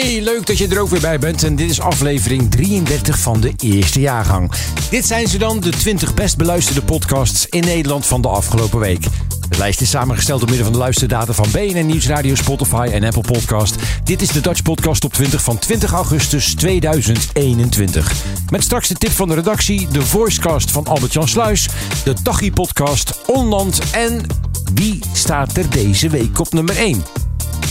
[0.00, 1.42] Hey, leuk dat je er ook weer bij bent.
[1.42, 4.52] En dit is aflevering 33 van de eerste jaargang.
[4.90, 9.02] Dit zijn ze dan, de 20 best beluisterde podcasts in Nederland van de afgelopen week.
[9.48, 13.22] De lijst is samengesteld door middel van de luisterdata van BNN Nieuwsradio, Spotify en Apple
[13.32, 13.76] Podcast.
[14.04, 18.12] Dit is de Dutch Podcast op 20 van 20 augustus 2021.
[18.50, 21.68] Met straks de tip van de redactie, de voicecast van Albert-Jan Sluis,
[22.04, 24.26] de Tachi Podcast, Onland en
[24.74, 27.27] wie staat er deze week op nummer 1?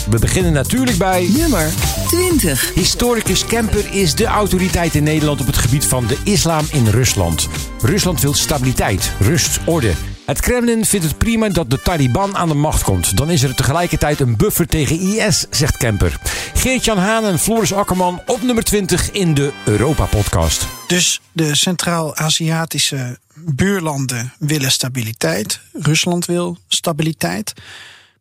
[0.09, 1.27] We beginnen natuurlijk bij...
[1.37, 1.69] Nummer
[2.07, 2.73] 20.
[2.73, 7.47] Historicus Kemper is de autoriteit in Nederland op het gebied van de islam in Rusland.
[7.81, 9.93] Rusland wil stabiliteit, rust, orde.
[10.25, 13.17] Het Kremlin vindt het prima dat de Taliban aan de macht komt.
[13.17, 16.19] Dan is er tegelijkertijd een buffer tegen IS, zegt Kemper.
[16.53, 20.67] Geert-Jan Haan en Floris Akkerman op nummer 20 in de Europa-podcast.
[20.87, 25.59] Dus de Centraal-Aziatische buurlanden willen stabiliteit.
[25.73, 27.53] Rusland wil stabiliteit.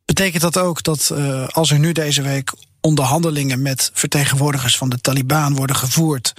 [0.07, 5.01] Betekent dat ook dat uh, als er nu deze week onderhandelingen met vertegenwoordigers van de
[5.01, 6.33] Taliban worden gevoerd,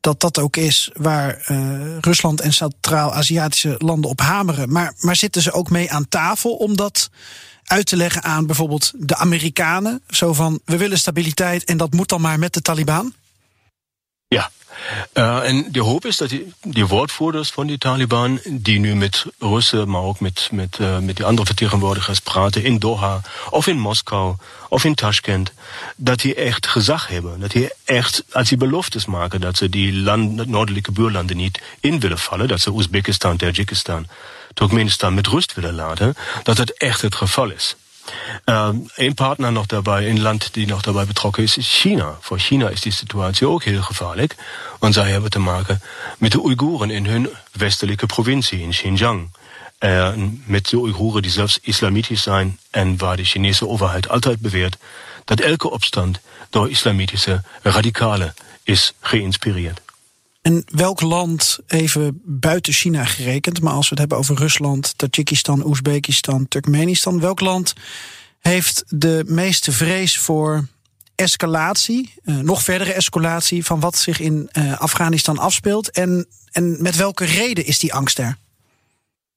[0.00, 4.72] dat dat ook is waar uh, Rusland en Centraal-Aziatische landen op hameren.
[4.72, 7.10] Maar, maar zitten ze ook mee aan tafel om dat
[7.64, 10.02] uit te leggen aan bijvoorbeeld de Amerikanen?
[10.08, 13.14] Zo van we willen stabiliteit en dat moet dan maar met de Taliban?
[14.28, 14.50] Ja,
[15.12, 19.88] en de hoop is dat die, die woordvoerders van die Taliban, die nu met Russen,
[19.88, 24.34] maar ook met, met, uh, met die andere vertegenwoordigers praten in Doha of in Moskou
[24.68, 25.52] of in Tashkent,
[25.96, 27.40] dat die echt gezag hebben.
[27.40, 32.00] Dat die echt, als die beloftes maken dat ze die land, noordelijke buurlanden niet in
[32.00, 34.06] willen vallen, dat ze Oezbekistan, Tajikistan,
[34.54, 37.76] Turkmenistan met rust willen laten, dat het echt het geval is.
[38.44, 42.16] Um, een partner nog daarbij, een land die nog daarbij betrokken is, is China.
[42.20, 44.34] Voor China is die situatie ook heel gevaarlijk.
[44.78, 45.80] Want zij hebben te maken
[46.18, 49.30] met de Oeigoeren in hun westelijke provincie, in Xinjiang.
[49.80, 50.12] Uh,
[50.44, 54.76] met de Oeigoeren die zelfs islamitisch zijn en waar de Chinese overheid altijd beweert
[55.24, 59.80] dat elke opstand door islamitische radicalen is geïnspireerd.
[60.46, 65.66] En welk land, even buiten China gerekend, maar als we het hebben over Rusland, Tajikistan,
[65.66, 67.72] Oezbekistan, Turkmenistan, welk land
[68.40, 70.66] heeft de meeste vrees voor
[71.14, 75.90] escalatie, uh, nog verdere escalatie van wat zich in uh, Afghanistan afspeelt?
[75.90, 78.36] En, en met welke reden is die angst er?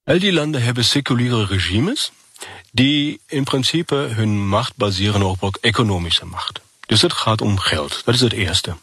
[0.04, 2.12] Al die landen hebben seculiere regimes
[2.72, 6.60] die in principe hun macht baseren op economische macht.
[6.86, 8.02] Dus het gaat om geld.
[8.06, 8.76] Dat is het eerste.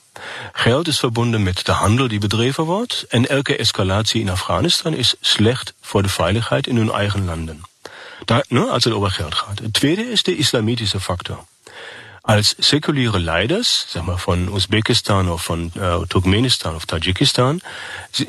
[0.53, 3.05] Geld is verbonden met de handel die bedreven wordt.
[3.09, 7.61] En elke escalatie in Afghanistan is slecht voor de veiligheid in hun eigen landen.
[8.25, 9.59] Daar, ne, als het over geld gaat.
[9.59, 11.45] Het tweede is de islamitische factor.
[12.27, 17.61] Als seculiere leiders, zeg maar van Oezbekistan of van uh, Turkmenistan of Tajikistan,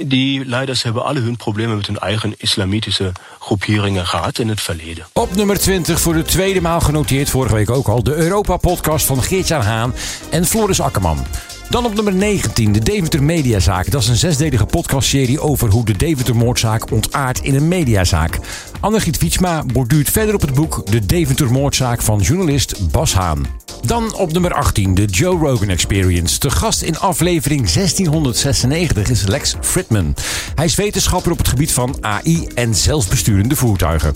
[0.05, 5.05] die leiders hebben alle hun problemen met hun eigen islamitische groeperingen gehad in het verleden.
[5.13, 9.23] Op nummer 20 voor de tweede maal genoteerd, vorige week ook al, de Europa-podcast van
[9.23, 9.95] Geert-Jan Haan
[10.29, 11.25] en Floris Akkerman.
[11.69, 13.91] Dan op nummer 19, de Deventer Mediazaak.
[13.91, 18.39] Dat is een zesdelige podcastserie over hoe de Deventer-moordzaak ontaart in een mediazaak.
[18.79, 23.45] Annegiet Wietsma borduurt verder op het boek De Deventer-moordzaak van journalist Bas Haan.
[23.85, 26.39] Dan op nummer 18, de Joe Rogan Experience.
[26.39, 30.15] De gast in aflevering 1696 is Lex Fridman.
[30.55, 34.15] Hij is wetenschapper op het gebied van AI en zelfbesturende voertuigen.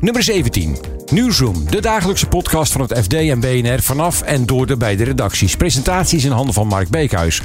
[0.00, 0.76] Nummer 17.
[1.06, 5.56] Newsroom, de dagelijkse podcast van het FD en BNR vanaf en door de beide redacties.
[5.56, 7.42] Presentaties in handen van Mark Beekhuis.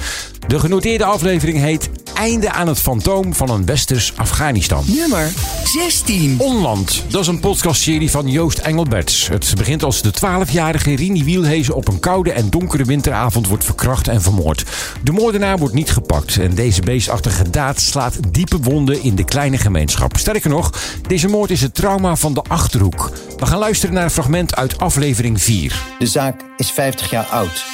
[0.48, 4.84] De genoteerde aflevering heet Einde aan het fantoom van een westers Afghanistan.
[4.88, 5.32] Nummer
[5.64, 6.36] 16.
[6.40, 9.28] Onland, dat is een podcastserie van Joost Engelberts.
[9.28, 14.08] Het begint als de 12-jarige Rini Wielhezen op een koude en donkere winteravond wordt verkracht
[14.08, 14.64] en vermoord.
[15.04, 19.58] De moordenaar wordt niet gepakt en deze beestachtige daad slaat diepe wonden in de kleine
[19.58, 20.18] gemeenschap.
[20.18, 20.72] Sterker nog,
[21.08, 23.12] deze moord is het trauma van de Achterhoek.
[23.38, 25.82] We gaan luisteren naar een fragment uit aflevering 4.
[26.00, 27.66] De zaak is 50 jaar oud.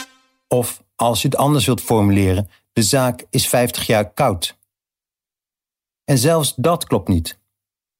[0.47, 2.49] Of, als je het anders wilt formuleren,
[2.79, 4.57] de zaak is 50 jaar koud.
[6.05, 7.39] En zelfs dat klopt niet.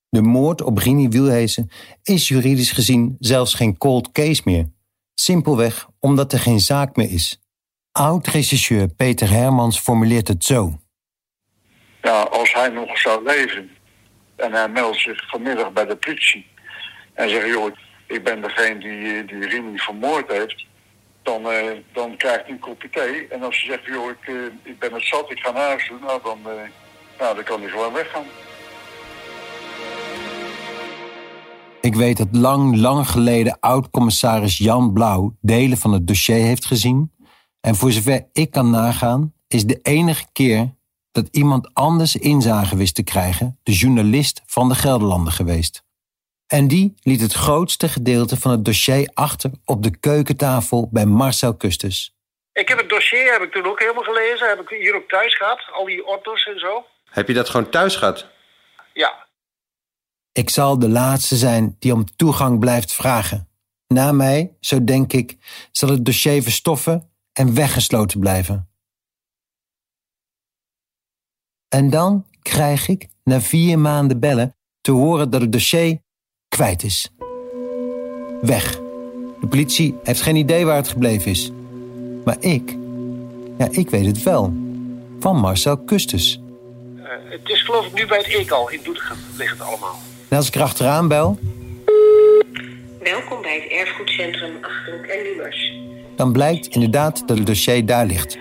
[0.10, 1.70] De moord op Rini Wielhezen
[2.04, 4.66] is juridisch gezien zelfs geen cold case meer.
[5.14, 7.42] Simpelweg omdat er geen zaak meer is.
[7.92, 10.80] Oud-regisseur Peter Hermans formuleert het zo.
[12.02, 13.70] Ja, als hij nog zou leven,
[14.36, 16.46] En hij meldt zich vanmiddag bij de politie.
[17.14, 17.76] En zegt, joh,
[18.08, 20.66] ik ben degene die, die Remy vermoord heeft.
[21.30, 23.28] Dan, eh, dan krijgt hij een kopje thee.
[23.28, 25.88] En als hij zegt, joh, ik, eh, ik ben het zat, ik ga naar huis
[25.88, 26.00] toe.
[26.00, 26.70] Nou, dan, eh,
[27.20, 28.24] nou, dan kan hij gewoon weggaan.
[31.82, 37.12] Ik weet dat lang, lang geleden oud-commissaris Jan Blauw delen van het dossier heeft gezien.
[37.62, 40.76] En voor zover ik kan nagaan, is de enige keer
[41.12, 45.84] dat iemand anders inzage wist te krijgen de journalist van de Gelderlander geweest.
[46.52, 51.58] En die liet het grootste gedeelte van het dossier achter op de keukentafel bij Marcel
[51.58, 52.16] Custus.
[52.54, 54.50] Ik heb het dossier heb ik toen ook helemaal gelezen.
[54.50, 55.60] Heb ik hier ook thuis gehad.
[55.72, 56.86] Al die orders en zo.
[57.10, 58.28] Heb je dat gewoon thuis gehad?
[58.94, 59.28] Ja.
[60.32, 63.50] Ik zal de laatste zijn die om toegang blijft vragen.
[63.88, 65.38] Na mij, zo denk ik,
[65.72, 68.70] zal het dossier verstoffen en weggesloten blijven.
[71.68, 76.02] En dan krijg ik, na vier maanden bellen, te horen dat het dossier
[76.60, 77.10] kwijt is.
[78.42, 78.80] Weg.
[79.40, 81.52] De politie heeft geen idee waar het gebleven is.
[82.26, 82.78] Maar ik,
[83.58, 84.54] ja, ik weet het wel.
[85.20, 86.42] Van Marcel Custus.
[86.96, 90.00] Uh, het is geloof ik nu bij het EKAL in Doetinchem ligt het allemaal.
[90.28, 91.40] En als ik erachteraan bel,
[93.04, 95.74] Welkom bij het erfgoedcentrum Achterhoek en Nummers.
[96.16, 98.38] dan blijkt inderdaad dat het dossier daar ligt.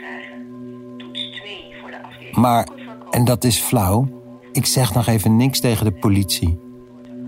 [0.97, 2.37] Toets 2 voor de afdeling.
[2.37, 2.69] Maar,
[3.11, 4.09] en dat is flauw,
[4.53, 6.67] ik zeg nog even niks tegen de politie.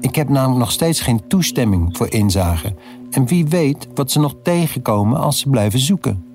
[0.01, 2.75] Ik heb namelijk nog steeds geen toestemming voor inzage.
[3.11, 6.30] En wie weet wat ze nog tegenkomen als ze blijven zoeken.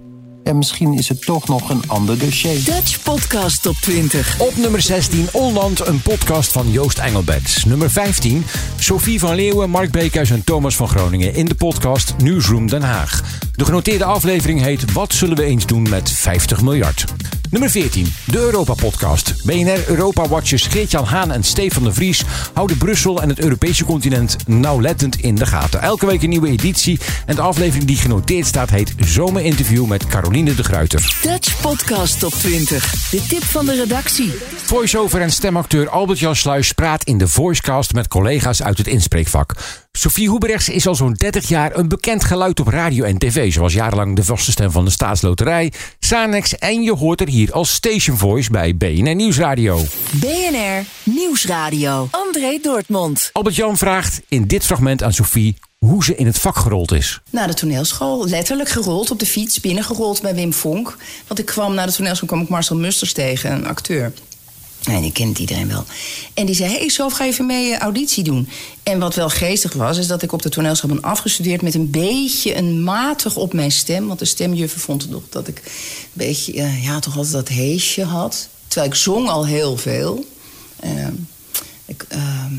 [0.45, 2.63] En misschien is het toch nog een ander dossier.
[2.63, 4.39] Dutch Podcast Top 20.
[4.39, 7.65] Op nummer 16 Onland, een podcast van Joost Engelbert.
[7.65, 8.45] Nummer 15
[8.79, 13.21] Sophie van Leeuwen, Mark Beekhuis en Thomas van Groningen in de podcast Newsroom Den Haag.
[13.55, 17.05] De genoteerde aflevering heet Wat zullen we eens doen met 50 miljard?
[17.49, 19.45] Nummer 14, de Europa-podcast.
[19.45, 25.15] BNR Europa-watchers Geert-Jan Haan en Stefan de Vries houden Brussel en het Europese continent nauwlettend
[25.15, 25.81] in de gaten.
[25.81, 30.34] Elke week een nieuwe editie en de aflevering die genoteerd staat heet Zomerinterview met Caroline
[30.43, 31.17] de Gruiter.
[31.21, 33.09] Dutch Podcast Top 20.
[33.09, 34.31] De tip van de redactie.
[34.63, 39.55] Voice-over en stemacteur Albert-Jan Sluis praat in de Voicecast met collega's uit het inspreekvak.
[39.91, 43.53] Sophie Hoeberechts is al zo'n 30 jaar een bekend geluid op radio en tv.
[43.53, 47.51] Ze was jarenlang de vaste stem van de Staatsloterij, Sanex en je hoort er hier
[47.51, 49.81] als station voice bij BNR Nieuwsradio.
[50.11, 52.07] BNR Nieuwsradio.
[52.11, 53.29] André Dortmund.
[53.33, 55.55] Albert-Jan vraagt in dit fragment aan Sophie
[55.85, 57.19] hoe ze in het vak gerold is.
[57.29, 60.97] Na de toneelschool, letterlijk gerold op de fiets, binnengerold bij Wim Vonk.
[61.27, 64.13] Want ik kwam na de toneelschool kwam ik Marcel Musters tegen, een acteur.
[64.85, 65.85] Nee, die kent iedereen wel.
[66.33, 68.49] En die zei, hey, Sof, ga even mee eh, auditie doen.
[68.83, 71.61] En wat wel geestig was, is dat ik op de toneelschool ben afgestudeerd...
[71.61, 74.07] met een beetje een matig op mijn stem.
[74.07, 75.71] Want de stemjuffer vond nog dat ik een
[76.13, 78.47] beetje, eh, ja, toch altijd dat heesje had.
[78.67, 80.25] Terwijl ik zong al heel veel.
[80.79, 81.13] Ehm,
[81.85, 82.53] ik, ehm,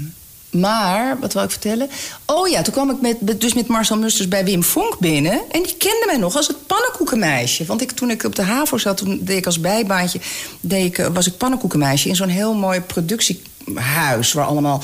[0.61, 1.91] maar, wat wil ik vertellen?
[2.27, 5.41] Oh ja, toen kwam ik met, dus met Marcel Musters bij Wim Vonk binnen.
[5.51, 7.65] En die kende mij nog als het pannenkoekenmeisje.
[7.65, 10.21] Want ik, toen ik op de HAVO zat, toen deed ik als bijbaantje...
[10.61, 14.33] Deed ik, eh, was ik pannenkoekenmeisje in zo'n heel mooi productiehuis...
[14.33, 14.83] waar allemaal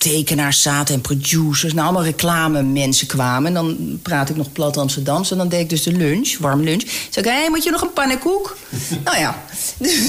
[0.00, 1.72] tekenaars zaten en producers.
[1.72, 3.46] Nou, allemaal reclame mensen kwamen.
[3.46, 5.30] En dan praat ik nog plat Amsterdams.
[5.30, 6.82] En dan deed ik dus de lunch, warm lunch.
[7.10, 8.56] Zeg ik, hé, moet je nog een pannenkoek?
[9.04, 9.44] nou ja,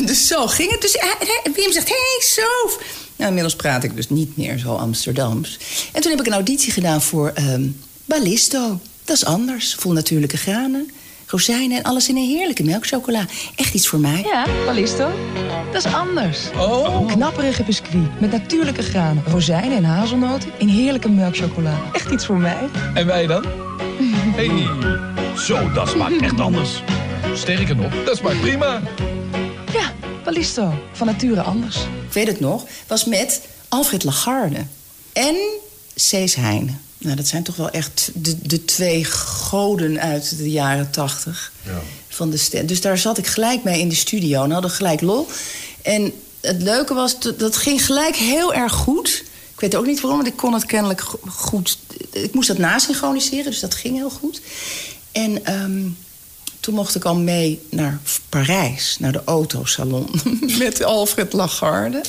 [0.06, 0.82] dus zo ging het.
[0.82, 2.80] Dus eh, eh, Wim zegt, hé, hey, Sof...
[3.16, 5.58] Nou, inmiddels praat ik dus niet meer zo Amsterdams.
[5.92, 7.68] En toen heb ik een auditie gedaan voor ehm
[8.06, 8.80] Ballisto.
[9.04, 9.76] Dat is anders.
[9.80, 10.92] Vol natuurlijke granen,
[11.32, 13.26] rozijnen en alles in een heerlijke melkchocola.
[13.56, 14.22] Echt iets voor mij.
[14.26, 15.12] Ja, Ballisto.
[15.72, 16.40] Dat is anders.
[16.58, 17.08] Oh.
[17.08, 21.82] Knapperige biscuit met natuurlijke granen, rozijnen en hazelnoten in heerlijke melkchocola.
[21.92, 22.70] Echt iets voor mij.
[22.94, 23.46] En wij dan?
[24.36, 24.68] Hey.
[25.38, 26.84] Zo, dat smaakt echt anders.
[27.34, 28.82] Sterker nog, dat smaakt prima.
[29.74, 30.74] Ja, Ballisto.
[30.92, 31.78] Van nature anders.
[31.78, 32.66] Ik weet het nog.
[32.88, 34.66] Was met Alfred Lagarde
[35.14, 35.36] en
[35.96, 36.82] Cees Heijnen.
[37.02, 41.52] Nou, dat zijn toch wel echt de, de twee goden uit de jaren tachtig.
[41.66, 41.82] Ja.
[42.08, 42.66] Van de.
[42.66, 45.28] Dus daar zat ik gelijk mee in de studio en hadden gelijk lol.
[45.82, 49.24] En het leuke was, dat, ging gelijk heel erg goed.
[49.54, 51.78] Ik weet ook niet waarom, want ik kon het kennelijk go- goed...
[52.12, 54.42] Ik moest dat nasynchroniseren, dus dat ging heel goed.
[55.12, 55.82] En ehm,
[56.60, 60.10] toen mocht ik al mee naar Parijs, naar de autosalon...
[60.60, 62.02] met Alfred Lagarde.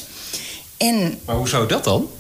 [0.76, 2.10] En Maar hoe zou dat dan?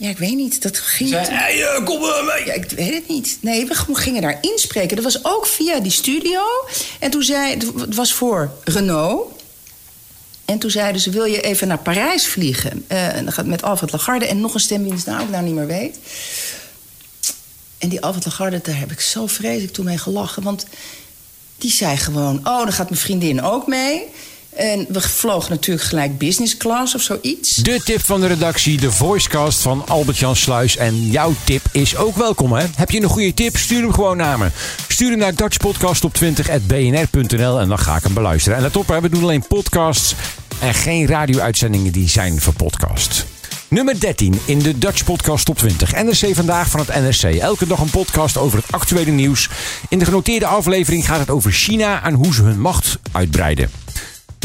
[0.00, 0.62] Ja, ik weet niet.
[0.62, 1.10] Dat ging.
[1.10, 2.46] Hey, eh, kom maar mee.
[2.46, 3.38] Ja, ik weet het niet.
[3.40, 4.96] Nee, we gingen daar inspreken.
[4.96, 6.40] Dat was ook via die studio.
[6.98, 7.56] En toen zei...
[7.76, 9.32] Het was voor Renault.
[10.44, 12.84] En toen zeiden ze, wil je even naar Parijs vliegen?
[13.26, 15.98] Gaat met Alfred Lagarde en nog een stem die nou ook nou niet meer weet.
[17.78, 20.42] En die Alfred Lagarde, daar heb ik zo vreselijk toen mee gelachen.
[20.42, 20.66] Want
[21.58, 24.06] die zei gewoon, oh, dan gaat mijn vriendin ook mee.
[24.60, 27.54] En we vlogen natuurlijk gelijk business class of zoiets.
[27.54, 30.76] De tip van de redactie, de voicecast van Albert-Jan Sluis.
[30.76, 32.66] En jouw tip is ook welkom, hè?
[32.74, 33.56] Heb je een goede tip?
[33.56, 34.48] Stuur hem gewoon naar me.
[34.88, 38.58] Stuur hem naar dutchpodcast20.bnr.nl en dan ga ik hem beluisteren.
[38.58, 40.14] En let op, we doen alleen podcasts
[40.60, 43.26] en geen radio-uitzendingen die zijn voor podcast.
[43.68, 46.02] Nummer 13 in de Dutch Podcast Top 20.
[46.02, 47.22] NRC Vandaag van het NRC.
[47.34, 49.48] Elke dag een podcast over het actuele nieuws.
[49.88, 53.70] In de genoteerde aflevering gaat het over China en hoe ze hun macht uitbreiden.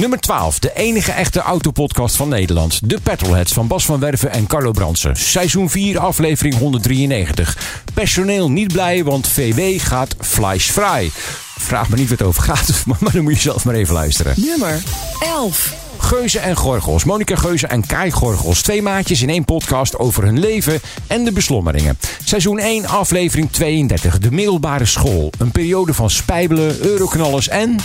[0.01, 2.89] Nummer 12, de enige echte autopodcast van Nederland.
[2.89, 5.15] De Petrolheads van Bas van Werven en Carlo Bransen.
[5.15, 7.83] Seizoen 4, aflevering 193.
[7.93, 11.09] Personeel niet blij, want VW gaat fleischvrij.
[11.57, 14.33] Vraag me niet wat het over gaat, maar dan moet je zelf maar even luisteren.
[14.37, 14.83] Nummer
[15.19, 15.73] 11.
[15.97, 17.03] Geuze en Gorgels.
[17.03, 18.61] Monika Geuze en Kai Gorgels.
[18.61, 21.97] Twee maatjes in één podcast over hun leven en de beslommeringen.
[22.23, 24.19] Seizoen 1, aflevering 32.
[24.19, 25.29] De middelbare school.
[25.37, 27.75] Een periode van spijbelen, euroknallers en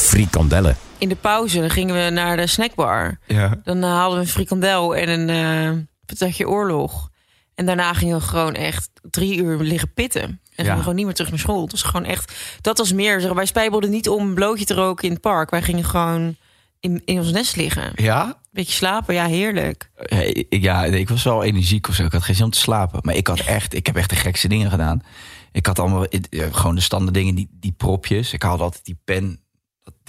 [0.00, 0.76] frikandellen.
[0.98, 3.18] In de pauze dan gingen we naar de snackbar.
[3.26, 3.60] Ja.
[3.64, 7.08] Dan eh, haalden we een frikandel en een eh patatje oorlog.
[7.54, 10.22] En daarna gingen we gewoon echt drie uur liggen pitten.
[10.22, 11.62] En gingen we gewoon niet meer terug naar school.
[11.62, 12.32] Het was gewoon echt...
[12.60, 13.20] Dat was meer.
[13.20, 15.50] zeg, Wij spijbelden niet om een blootje te roken in het park.
[15.50, 16.36] Wij gingen gewoon
[16.80, 17.92] in, in ons nest liggen.
[17.94, 18.40] Ja?
[18.50, 19.90] Beetje slapen, ja, heerlijk.
[19.96, 22.04] Eh, ik- Ja, nee, ik was wel energiek of zo.
[22.04, 23.00] Ik had geen zin om te slapen.
[23.02, 25.00] Maar ik had echt, ik heb echt de gekste dingen gedaan.
[25.52, 28.32] Ik had allemaal eh, gewoon de standaard dingen, die, die propjes.
[28.32, 29.40] Ik haalde altijd die pen,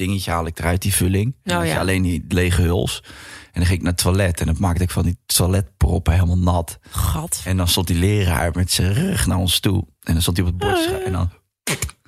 [0.05, 1.35] dingetje haal ik eruit, die vulling.
[1.45, 1.79] Oh, ja.
[1.79, 3.03] alleen die lege huls.
[3.43, 6.37] En dan ging ik naar het toilet en dan maakte ik van die toiletproppen helemaal
[6.37, 6.79] nat.
[6.89, 7.41] Gat.
[7.45, 9.85] En dan stond die leraar met zijn rug naar ons toe.
[10.03, 11.03] En dan stond hij op het bord.
[11.05, 11.29] En dan,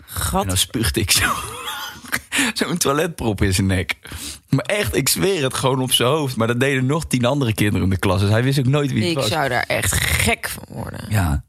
[0.06, 0.42] Gat.
[0.42, 1.26] en dan spuugde ik zo.
[2.54, 3.98] Zo'n toiletprop in zijn nek.
[4.50, 6.36] Maar echt, ik zweer het gewoon op zijn hoofd.
[6.36, 8.20] Maar dat deden nog tien andere kinderen in de klas.
[8.20, 9.28] Dus hij wist ook nooit wie het Ik was.
[9.28, 11.06] zou daar echt gek van worden.
[11.10, 11.44] Ja.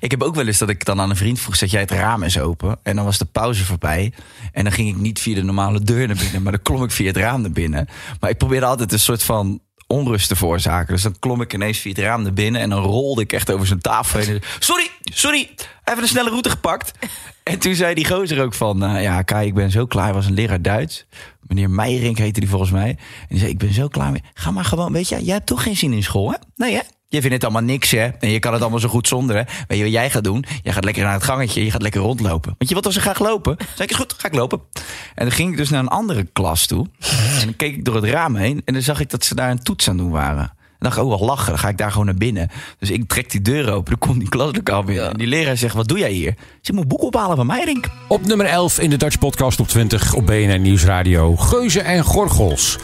[0.00, 1.90] Ik heb ook wel eens dat ik dan aan een vriend vroeg: zet jij het
[1.90, 2.78] raam eens open?
[2.82, 4.12] En dan was de pauze voorbij.
[4.52, 6.90] En dan ging ik niet via de normale deur naar binnen, maar dan klom ik
[6.90, 7.88] via het raam naar binnen.
[8.20, 10.94] Maar ik probeerde altijd een soort van onrust te veroorzaken.
[10.94, 13.50] Dus dan klom ik ineens via het raam naar binnen en dan rolde ik echt
[13.50, 14.42] over zijn tafel heen.
[14.58, 15.50] Sorry, sorry,
[15.84, 16.92] even een snelle route gepakt.
[17.42, 20.04] En toen zei die gozer ook van, nou ja, Kai, ik ben zo klaar.
[20.04, 21.06] Hij was een leraar Duits.
[21.40, 22.88] Meneer Meijerink heette die volgens mij.
[22.88, 24.22] En die zei, ik ben zo klaar mee.
[24.34, 26.36] Ga maar gewoon, weet je, jij hebt toch geen zin in school, hè?
[26.56, 26.80] Nee, hè?
[27.12, 28.06] Je vindt het allemaal niks, hè?
[28.06, 29.42] En je kan het allemaal zo goed zonder, hè?
[29.66, 30.44] Weet je wat jij gaat doen?
[30.62, 32.54] Jij gaat lekker naar het gangetje, je gaat lekker rondlopen.
[32.58, 33.56] Want je wilt als ze graag lopen.
[33.74, 34.60] Zeg ik, goed, ga ik lopen.
[35.14, 36.86] En dan ging ik dus naar een andere klas toe.
[37.38, 38.62] En dan keek ik door het raam heen.
[38.64, 40.42] En dan zag ik dat ze daar een toets aan doen waren.
[40.42, 41.48] En dacht ik, oh, wel lachen.
[41.48, 42.50] Dan ga ik daar gewoon naar binnen.
[42.78, 43.90] Dus ik trek die deur open.
[43.90, 45.10] Dan komt die klaslokaal binnen.
[45.10, 46.34] En die leraar zegt, wat doe jij hier?
[46.60, 47.88] Ze moet boek ophalen van Meirink.
[48.08, 51.36] Op nummer 11 in de Dutch Podcast op 20 op BNR Nieuwsradio.
[51.36, 52.78] Geuze en Gorgels.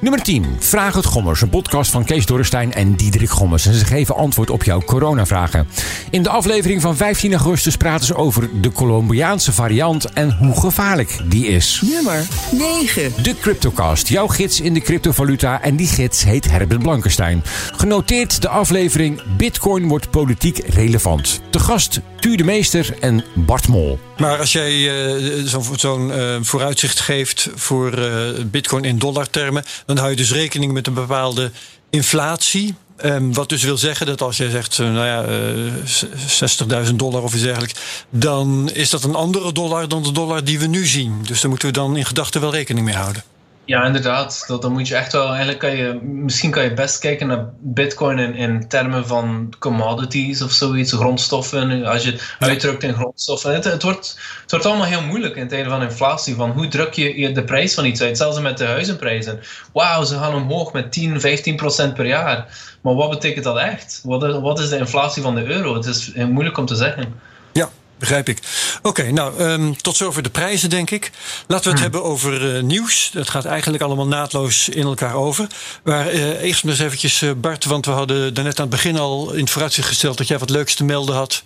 [0.00, 0.56] Nummer 10.
[0.58, 1.40] Vraag het Gommers.
[1.40, 3.66] Een podcast van Kees Dorrestein en Diederik Gommers.
[3.66, 5.68] En ze geven antwoord op jouw coronavragen.
[6.10, 11.18] In de aflevering van 15 augustus praten ze over de Colombiaanse variant en hoe gevaarlijk
[11.24, 11.82] die is.
[11.84, 13.12] Nummer 9.
[13.22, 15.62] De Cryptocast, jouw gids in de cryptovaluta.
[15.62, 17.42] En die gids heet Herbert Blankenstein.
[17.76, 21.40] Genoteerd de aflevering Bitcoin wordt politiek relevant.
[21.50, 23.98] Te gast Tuur de Meester en Bart Mol.
[24.18, 29.64] Maar als jij eh, zo'n zo'n, eh, vooruitzicht geeft voor eh, bitcoin in dollartermen,
[29.94, 31.50] dan hou je dus rekening met een bepaalde
[31.90, 32.74] inflatie.
[32.96, 36.98] Ehm, wat dus wil zeggen dat als jij zegt, eh, nou ja, eh, z- 60.000
[36.98, 37.74] dollar of iets dergelijks,
[38.10, 41.18] dan is dat een andere dollar dan de dollar die we nu zien.
[41.26, 43.22] Dus daar moeten we dan in gedachten wel rekening mee houden.
[43.70, 44.44] Ja, inderdaad.
[44.46, 45.28] Dat, dan moet je echt wel.
[45.28, 46.00] Eigenlijk kan je.
[46.02, 51.84] Misschien kan je best kijken naar Bitcoin in, in termen van commodities of zoiets, grondstoffen.
[51.84, 53.54] Als je het uitdrukt in grondstoffen.
[53.54, 56.34] Het, het, wordt, het wordt allemaal heel moeilijk in tijden van inflatie.
[56.34, 58.16] Van hoe druk je de prijs van iets uit?
[58.16, 59.40] Zelfs met de huizenprijzen.
[59.72, 62.46] Wauw, ze gaan omhoog met 10, 15 procent per jaar.
[62.80, 64.00] Maar wat betekent dat echt?
[64.04, 65.74] Wat is, wat is de inflatie van de euro?
[65.74, 67.14] Het is moeilijk om te zeggen.
[67.52, 68.38] Ja, begrijp ik.
[68.82, 71.10] Oké, nou, ehm, tot zover de prijzen, denk ik.
[71.46, 73.10] Laten we het hebben over eh, nieuws.
[73.12, 75.46] Dat gaat eigenlijk allemaal naadloos in elkaar over.
[75.84, 78.98] Maar eh, eerst maar eens eventjes, eh, Bart, want we hadden daarnet aan het begin
[78.98, 81.42] al in het vooruitzicht gesteld dat jij wat leuks te melden had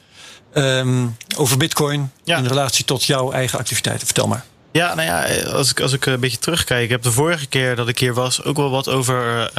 [0.53, 4.07] ehm, over Bitcoin in relatie tot jouw eigen activiteiten.
[4.07, 4.45] Vertel maar.
[4.73, 6.85] Ja, nou ja, als ik, als ik een beetje terugkijk.
[6.85, 9.51] Ik heb de vorige keer dat ik hier was ook wel wat over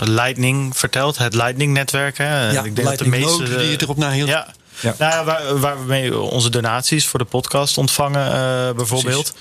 [0.00, 1.18] Lightning verteld.
[1.18, 2.18] Het Lightning-netwerk.
[2.18, 3.56] Ja, ik denk dat de meeste.
[3.56, 4.28] Die je erop nahield.
[4.28, 4.46] Ja.
[4.80, 4.94] Ja.
[4.98, 9.34] Nou waar, waar we mee onze donaties voor de podcast ontvangen, eh, bijvoorbeeld.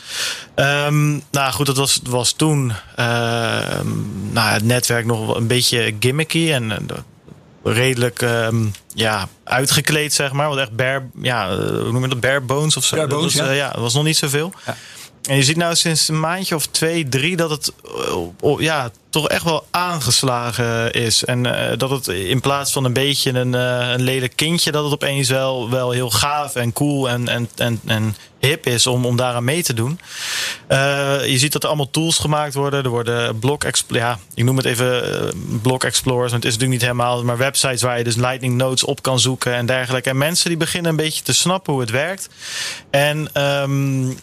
[0.55, 3.87] Ehm, nou goed, dat was, was toen ehm,
[4.31, 6.97] nou, het netwerk nog wel een beetje gimmicky en eh,
[7.63, 10.49] redelijk ehm, ja, uitgekleed, zeg maar.
[10.49, 12.19] Wat echt bare, ja, eh, hoe noem je dat?
[12.19, 12.95] Bare bones of zo.
[12.95, 13.51] Bare Dat bones, was, ja.
[13.51, 14.53] ja, dat was nog niet zoveel.
[15.23, 17.71] En je ziet nou sinds een maandje of twee, drie dat het
[18.57, 21.25] ja, toch echt wel aangeslagen is.
[21.25, 24.83] En eh, dat het in plaats van een beetje een, uh, een lelijk kindje, dat
[24.83, 29.05] het opeens wel, wel heel gaaf en cool en, en, en, en hip is om,
[29.05, 29.99] om daaraan mee te doen.
[30.69, 32.83] Uh, je ziet dat er allemaal tools gemaakt worden.
[32.83, 35.01] Er worden block ja, ik noem het even
[35.61, 38.83] block explorers, want het is natuurlijk niet helemaal, maar websites waar je dus lightning nodes
[38.83, 40.09] op kan zoeken en dergelijke.
[40.09, 42.29] En mensen die beginnen een beetje te snappen hoe het werkt.
[42.89, 43.29] En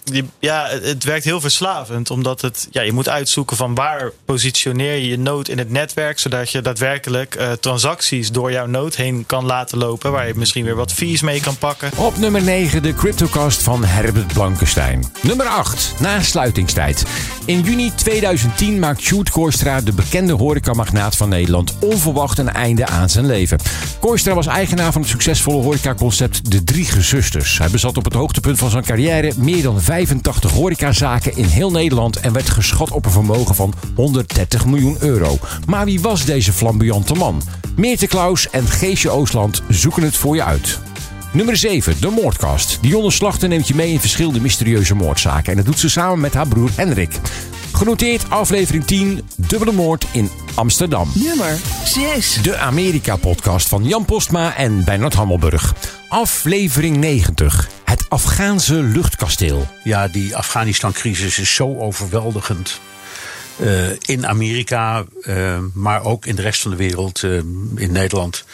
[0.05, 4.76] die, ja, het werkt heel verslavend, omdat het, ja, je moet uitzoeken van waar positioneer
[4.79, 9.25] je je node in het netwerk, zodat je daadwerkelijk uh, transacties door jouw node heen
[9.27, 11.91] kan laten lopen, waar je misschien weer wat fees mee kan pakken.
[11.97, 15.05] Op nummer 9 de CryptoCast van Herbert Blankenstein.
[15.23, 17.05] Nummer 8, na sluitingstijd.
[17.45, 23.09] In juni 2010 maakt Sjoerd Kooistra, de bekende horecamagnaat van Nederland, onverwacht een einde aan
[23.09, 23.59] zijn leven.
[24.01, 27.59] Kooistra was eigenaar van het succesvolle horecaconcept De Drie Gezusters.
[27.59, 32.21] Hij bezat op het hoogtepunt van zijn carrière meer dan 85 horecazaken in heel Nederland
[32.21, 35.39] en werd geschat op een vermogen van 130 miljoen euro.
[35.67, 37.43] Maar wie was deze flamboyante man?
[37.77, 40.79] Meerte Klaus en Geesje Oostland zoeken het voor je uit.
[41.33, 42.79] Nummer 7, de moordkast.
[42.81, 45.51] Dionne Slachter neemt je mee in verschillende mysterieuze moordzaken.
[45.51, 47.21] En dat doet ze samen met haar broer Henrik.
[47.73, 51.11] Genoteerd aflevering 10, Dubbele Moord in Amsterdam.
[51.15, 52.43] Nummer 6.
[52.43, 55.75] De Amerika-podcast van Jan Postma en Bernard Hammelburg.
[56.09, 57.69] Aflevering 90.
[57.85, 59.67] Het Afghaanse luchtkasteel.
[59.85, 62.81] Ja, die Afghanistan-crisis is zo overweldigend.
[63.61, 67.37] Uh, in Amerika, uh, maar ook in de rest van de wereld, uh,
[67.75, 68.45] in Nederland.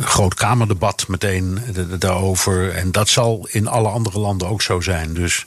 [0.00, 1.58] Groot kamerdebat meteen
[1.98, 2.74] daarover.
[2.74, 5.14] En dat zal in alle andere landen ook zo zijn.
[5.14, 5.46] Dus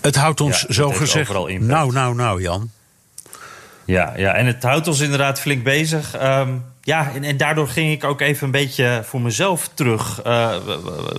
[0.00, 1.32] het houdt ons ja, zo gezegd.
[1.58, 2.70] Nou, nou, nou, Jan.
[3.84, 6.22] Ja, ja, en het houdt ons inderdaad flink bezig.
[6.22, 10.20] Um, ja, en, en, daardoor ging ik ook even een beetje voor mezelf terug.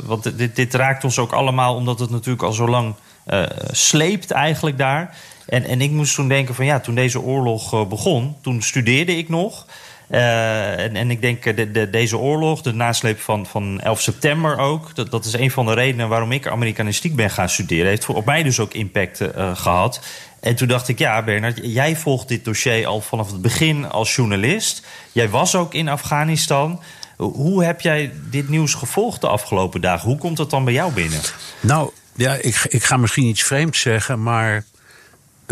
[0.03, 2.95] Want dit, dit, raakt ons ook allemaal, omdat het natuurlijk al zo lang
[3.27, 5.15] uh, sleept eigenlijk daar.
[5.47, 9.17] En, en ik moest toen denken van ja, toen deze oorlog uh, begon, toen studeerde
[9.17, 9.65] ik nog.
[10.09, 14.57] Uh, en, en, ik denk de, de, deze oorlog, de nasleep van, van 11 september
[14.57, 17.87] ook, dat, dat is een van de redenen waarom ik Amerikanistiek ben gaan studeren.
[17.87, 19.21] Heeft op mij dus ook impact
[19.53, 20.01] gehad.
[20.43, 24.15] En toen dacht ik, ja, Bernard, jij volgt dit dossier al vanaf het begin als
[24.15, 24.85] journalist.
[25.11, 26.81] Jij was ook in Afghanistan.
[27.17, 30.09] Hoe heb jij dit nieuws gevolgd de afgelopen dagen?
[30.09, 31.19] Hoe komt dat dan bij jou binnen?
[31.59, 34.63] Nou, ja, ik, ik ga misschien iets vreemds zeggen, maar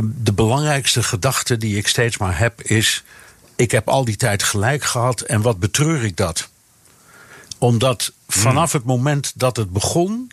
[0.04, 3.04] de belangrijkste gedachte die ik steeds maar heb is
[3.56, 6.50] ik heb al die tijd gelijk gehad en wat betreur ik dat?
[7.58, 10.32] Omdat vanaf het moment dat het begon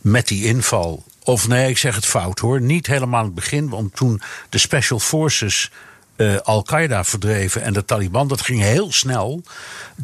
[0.00, 3.68] met die inval, of nee, ik zeg het fout hoor, niet helemaal aan het begin,
[3.68, 5.70] want toen de Special Forces
[6.18, 9.42] uh, Al-Qaeda verdreven en de Taliban, dat ging heel snel.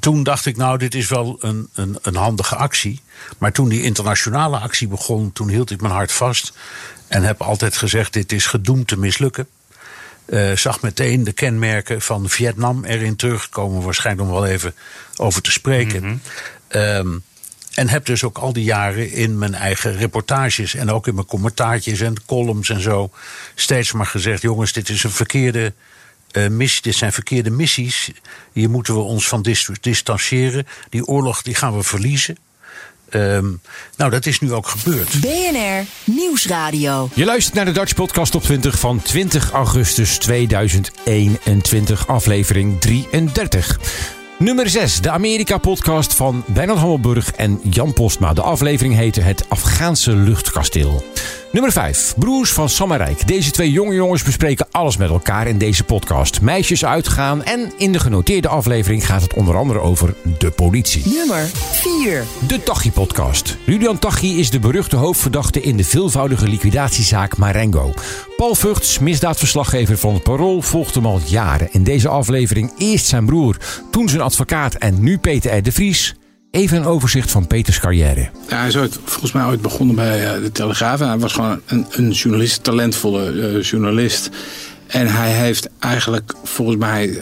[0.00, 3.00] Toen dacht ik, nou, dit is wel een, een, een handige actie.
[3.38, 6.53] Maar toen die internationale actie begon, toen hield ik mijn hart vast.
[7.09, 9.46] En heb altijd gezegd, dit is gedoemd te mislukken.
[10.27, 13.83] Uh, zag meteen de kenmerken van Vietnam erin terugkomen.
[13.83, 14.74] Waarschijnlijk om wel even
[15.16, 16.03] over te spreken.
[16.03, 16.20] Mm
[16.68, 16.81] -hmm.
[16.81, 17.22] um,
[17.74, 21.27] en heb dus ook al die jaren in mijn eigen reportages en ook in mijn
[21.27, 23.11] commentaartjes en columns en zo
[23.55, 25.72] steeds maar gezegd: jongens, dit is een verkeerde
[26.37, 28.11] uh, missie, dit zijn verkeerde missies.
[28.53, 30.66] Hier moeten we ons van dis distancieren.
[30.88, 32.37] Die oorlog die gaan we verliezen.
[33.11, 33.61] Um,
[33.97, 35.20] nou, dat is nu ook gebeurd.
[35.20, 37.09] BNR Nieuwsradio.
[37.14, 43.79] Je luistert naar de Dutch Podcast op 20 van 20 augustus 2021, aflevering 33.
[44.38, 48.33] Nummer 6, de Amerika-podcast van Bernard Hammelburg en Jan Postma.
[48.33, 51.05] De aflevering heette Het Afghaanse Luchtkasteel.
[51.54, 53.26] Nummer 5, Broers van Sammerijk.
[53.26, 56.40] Deze twee jonge jongens bespreken alles met elkaar in deze podcast.
[56.40, 61.02] Meisjes uitgaan en in de genoteerde aflevering gaat het onder andere over de politie.
[61.06, 63.56] Nummer 4, de Tachi-podcast.
[63.66, 67.92] Julian Tachi is de beruchte hoofdverdachte in de veelvoudige liquidatiezaak Marengo.
[68.36, 71.68] Paul Vugts, misdaadverslaggever van het Parool, volgt hem al jaren.
[71.72, 73.56] In deze aflevering eerst zijn broer,
[73.90, 75.62] toen zijn advocaat en nu Peter R.
[75.62, 76.14] de Vries.
[76.54, 78.28] Even een overzicht van Peters carrière.
[78.46, 81.00] Hij is ooit, volgens mij ooit begonnen bij uh, de Telegraaf.
[81.00, 84.30] En hij was gewoon een, een journalist, talentvolle uh, journalist.
[84.87, 87.18] En hij heeft eigenlijk volgens mij uh,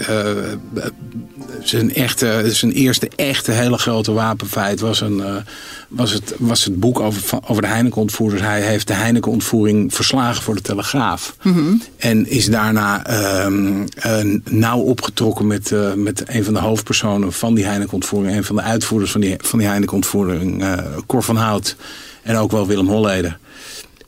[1.63, 5.37] zijn, echte, zijn eerste echte hele grote wapenfeit was, een, uh,
[5.89, 8.43] was, het, was het boek over, over de Heineken-ontvoerders.
[8.43, 11.37] Hij heeft de Heineken-ontvoering verslagen voor de Telegraaf.
[11.43, 11.83] Mm -hmm.
[11.97, 13.11] En is daarna
[13.45, 18.37] um, uh, nauw opgetrokken met, met een van de hoofdpersonen van die Heineken-ontvoering.
[18.37, 20.65] Een van de uitvoerders van die, van die Heineken-ontvoering,
[21.07, 21.77] Cor van Hout.
[22.23, 23.39] En ook wel Willem Holleder.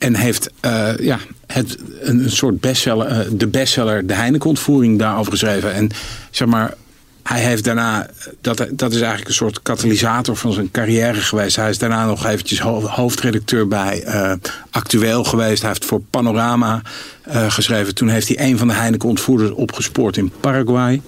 [0.05, 5.73] En heeft uh, ja, het, een, soort bestseller, uh, de bestseller De Heineken-ontvoering daarover geschreven.
[5.73, 5.91] En
[6.31, 6.75] zeg maar,
[7.23, 8.07] hij heeft daarna,
[8.41, 11.57] dat, dat is eigenlijk een soort katalysator van zijn carrière geweest.
[11.57, 14.33] Hij is daarna nog eventjes ho- hoofdredacteur bij eh,
[14.71, 15.61] Actueel geweest.
[15.61, 16.83] Hij heeft voor Panorama
[17.23, 17.95] eh, geschreven.
[17.95, 21.03] Toen heeft hij een van de Heineken-ontvoerders opgespoord in Paraguay.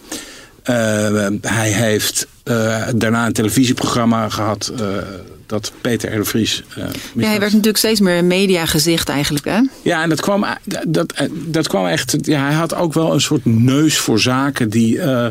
[0.63, 0.75] Eh,
[1.41, 4.73] hij heeft eh, daarna een televisieprogramma gehad...
[5.47, 6.17] eh, dat Peter R.
[6.17, 6.63] de Vries...
[6.77, 9.61] eh, Ja, hij werd natuurlijk steeds meer een mediagezicht eigenlijk, hè?
[9.83, 10.45] ja, en dat kwam,
[10.87, 11.15] dat,
[11.47, 12.17] dat kwam echt.
[12.21, 15.27] Ja, hij had ook wel een soort neus voor zaken die, eh,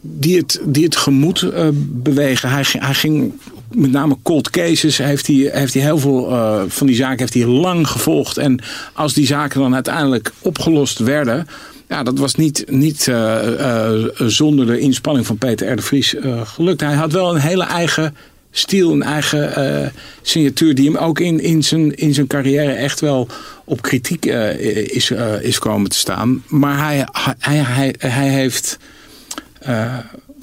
[0.00, 2.50] die, het, die het gemoed eh, bewegen.
[2.50, 3.32] Hij, ging- hij ging
[3.74, 7.34] met name cold cases, heeft hij, heeft hij heel veel eh, van die zaken heeft
[7.34, 8.36] hij lang gevolgd.
[8.36, 8.60] En
[8.92, 11.46] als die zaken dan uiteindelijk opgelost werden.
[11.88, 15.76] Ja, dat was niet, niet eh, eh, zonder de inspanning van Peter R.
[15.76, 16.80] de Vries eh, gelukt.
[16.80, 18.16] Hij had wel een hele eigen
[18.50, 19.88] stijl, een eigen eh,
[20.22, 20.74] signatuur...
[20.74, 23.28] die hem ook in, in, zijn, in zijn carrière echt wel
[23.64, 26.42] op kritiek eh, is, eh, is komen te staan.
[26.46, 27.06] Maar hij,
[27.38, 28.78] hij, hij, hij heeft...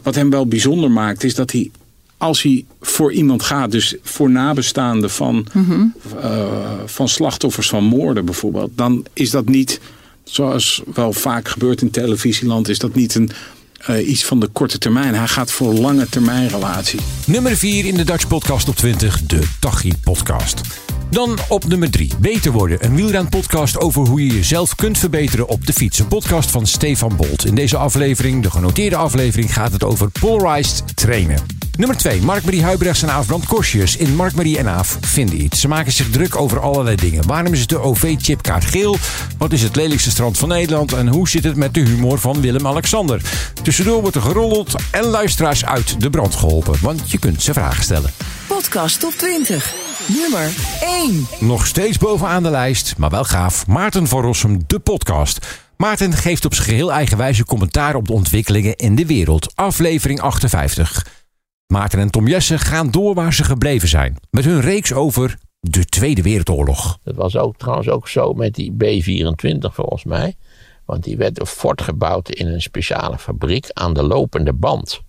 [0.03, 1.71] wat hem wel bijzonder maakt, is dat hij...
[2.17, 5.47] Als hij voor iemand gaat, dus voor nabestaanden van,
[6.21, 9.79] eh, van slachtoffers van moorden bijvoorbeeld, dan is dat niet,
[10.23, 13.29] zoals wel vaak gebeurt in televisieland, is dat niet een,
[13.87, 15.15] eh, iets van de korte termijn.
[15.15, 17.01] Hij gaat voor lange termijn relaties.
[17.25, 20.61] Nummer 4 in de Dutch Podcast op 20, de Tachi Podcast.
[21.09, 22.85] Dan op nummer 3, Beter Worden.
[22.85, 25.99] Een wielrenpodcast over hoe je jezelf kunt verbeteren op de fiets.
[25.99, 27.45] Een podcast van Stefan Bolt.
[27.45, 31.56] In deze aflevering, de genoteerde aflevering, gaat het over polarized trainen.
[31.77, 33.97] Nummer 2, Mark-Marie Huibrechts en Aaf Brand Korsjes.
[33.97, 35.59] In Mark-Marie en Aaf vinden iets.
[35.59, 37.27] Ze maken zich druk over allerlei dingen.
[37.27, 38.97] Waarom is de OV-chipkaart geel?
[39.37, 40.93] Wat is het lelijkste strand van Nederland?
[40.93, 43.21] En hoe zit het met de humor van Willem-Alexander?
[43.63, 46.77] Tussendoor wordt er geroddeld en luisteraars uit de brand geholpen.
[46.81, 48.11] Want je kunt ze vragen stellen.
[48.47, 49.73] Podcast top 20.
[50.07, 50.49] Nummer
[50.81, 51.27] 1.
[51.39, 53.67] Nog steeds bovenaan de lijst, maar wel gaaf.
[53.67, 55.45] Maarten van Rossum, de podcast.
[55.77, 59.51] Maarten geeft op zijn geheel eigenwijze commentaar op de ontwikkelingen in de wereld.
[59.55, 61.05] Aflevering 58.
[61.67, 64.17] Maarten en Tom Jessen gaan door waar ze gebleven zijn.
[64.29, 66.97] Met hun reeks over de Tweede Wereldoorlog.
[67.03, 70.35] Dat was ook trouwens ook zo met die B-24 volgens mij.
[70.85, 75.01] Want die werd voortgebouwd in een speciale fabriek aan de lopende band.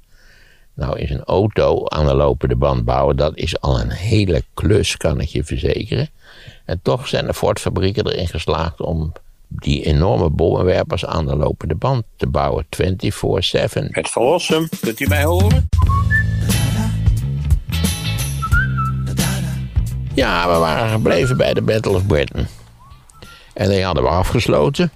[0.74, 4.96] Nou is een auto aan de lopende band bouwen, dat is al een hele klus,
[4.96, 6.08] kan ik je verzekeren.
[6.64, 9.12] En toch zijn de Ford-fabrieken erin geslaagd om
[9.48, 12.64] die enorme bommenwerpers aan de lopende band te bouwen.
[12.64, 12.68] 24-7.
[13.90, 15.68] Met Verlossum, kunt u mij horen?
[20.14, 22.46] Ja, we waren gebleven bij de Battle of Britain.
[23.54, 24.90] En die hadden we afgesloten.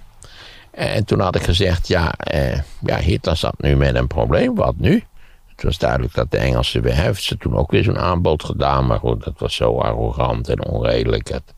[0.71, 4.55] En toen had ik gezegd, ja, eh, ja Hitler zat nu met een probleem.
[4.55, 5.03] Wat nu?
[5.47, 8.87] Het was duidelijk dat de Engelsen weer heeft ze toen ook weer zo'n aanbod gedaan.
[8.87, 11.29] Maar goed, dat was zo arrogant en onredelijk.
[11.29, 11.53] Het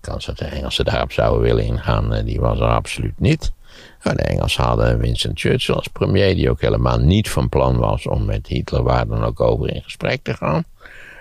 [0.00, 3.52] kans dat de Engelsen daarop zouden willen ingaan, eh, die was er absoluut niet.
[4.00, 8.06] En de Engelsen hadden Winston Churchill als premier, die ook helemaal niet van plan was
[8.06, 10.64] om met Hitler waar dan ook over in gesprek te gaan.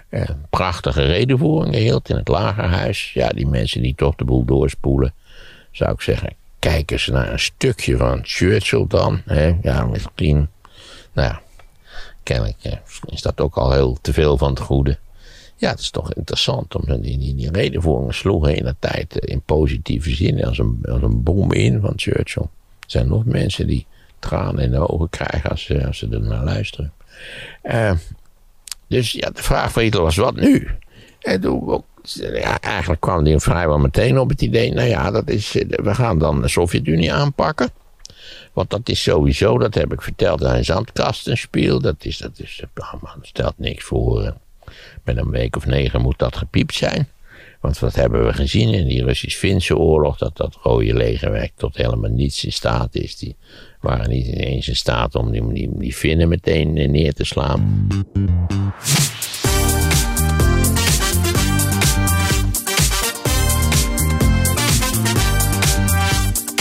[0.09, 3.13] Eh, prachtige redenvoeringen hield in het lagerhuis.
[3.13, 5.13] Ja, die mensen die toch de boel doorspoelen,
[5.71, 9.21] zou ik zeggen, kijk eens naar een stukje van Churchill dan.
[9.25, 9.55] Hè?
[9.61, 10.49] Ja, misschien,
[11.13, 11.41] nou ja,
[12.23, 12.73] kennelijk eh,
[13.05, 14.97] is dat ook al heel te veel van het goede.
[15.59, 19.33] Ja, het is toch interessant, om die, die, die redenvoeringen sloegen in de tijd eh,
[19.33, 22.43] in positieve zin als een, als een bom in van Churchill.
[22.43, 23.85] Er zijn nog mensen die
[24.19, 26.93] tranen in de ogen krijgen als, ze- als ze er naar luisteren.
[27.61, 27.91] Eh,
[28.87, 30.67] dus ja, de vraag van Hitler was, wat nu?
[31.19, 31.83] En toen
[32.61, 36.19] eigenlijk kwam hij vrijwel meteen op het idee, nou ja, dat is, eh, we gaan
[36.19, 37.69] dan de Sovjet-Unie aanpakken.
[38.53, 41.79] Want dat is sowieso, dat heb ik verteld, een zandkastenspiel.
[41.79, 42.63] Dat is, dat is,
[43.01, 44.33] man, stelt niks voor.
[45.17, 47.07] Een week of negen moet dat gepiept zijn.
[47.59, 50.17] Want wat hebben we gezien in die Russisch-Finse oorlog?
[50.17, 53.17] Dat dat rode legerwerk tot helemaal niets in staat is.
[53.17, 53.35] Die
[53.81, 57.87] waren niet eens in staat om die, die, Finnen meteen neer te slaan.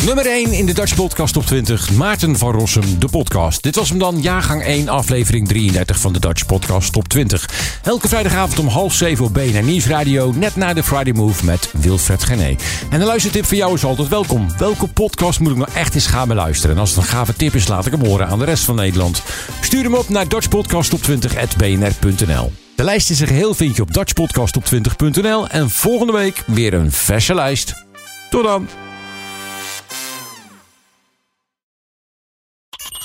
[0.09, 3.63] Nummer 1 in de Dutch Podcast op 20, Maarten van Rossum, de podcast.
[3.63, 7.81] Dit was hem dan, jaargang 1, aflevering 33 van de Dutch Podcast Top 20.
[7.83, 12.25] Elke vrijdagavond om half 7 op BNR Nieuwsradio, net na de Friday Move met Wilfred
[12.25, 12.57] Gené.
[12.91, 14.47] En een luistertip voor jou is altijd welkom.
[14.59, 16.75] Welke podcast moet ik nou echt eens gaan beluisteren?
[16.75, 18.75] En als het een gave tip is, laat ik hem horen aan de rest van
[18.75, 19.23] Nederland.
[19.61, 22.53] Stuur hem op naar dutchpodcastop20.bnr.nl.
[22.75, 25.49] De lijst in zijn geheel vind je op dutchpodcastop20.nl.
[25.49, 27.85] En volgende week weer een verse lijst.
[28.31, 28.69] Tot dan!